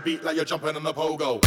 the 0.00 0.10
beat 0.10 0.24
like 0.24 0.36
you're 0.36 0.44
jumping 0.44 0.76
on 0.76 0.82
the 0.82 0.92
pogo. 0.92 1.40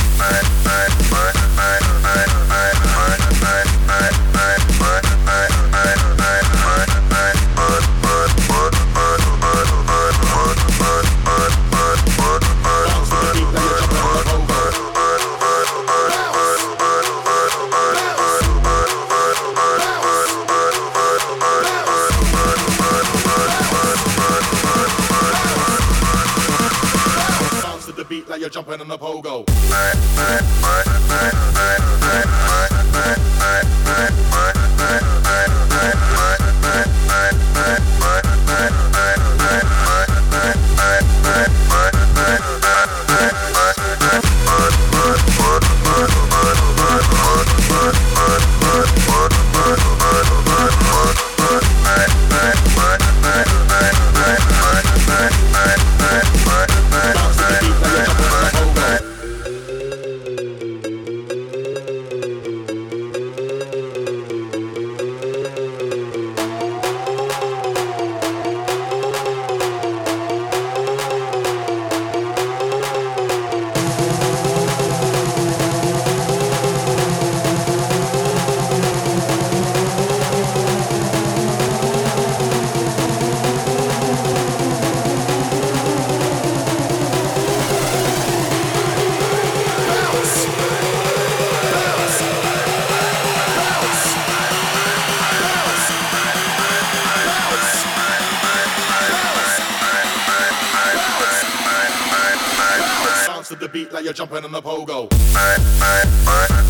to 103.53 103.59
the 103.59 103.69
beat 103.69 103.91
like 103.91 104.03
you're 104.03 104.13
jumping 104.13 104.43
on 104.43 104.51
the 104.51 104.61
pogo. 104.61 105.09
Bye, 105.33 105.57
bye, 105.79 106.03
bye, 106.25 106.63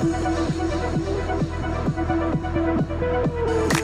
Thank 0.00 0.28
you. 3.72 3.77